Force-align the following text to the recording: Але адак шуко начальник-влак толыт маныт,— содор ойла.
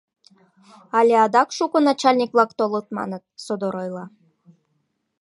Але 0.97 1.15
адак 1.25 1.49
шуко 1.57 1.77
начальник-влак 1.89 2.51
толыт 2.59 2.87
маныт,— 2.97 3.23
содор 3.45 3.73
ойла. 3.83 4.05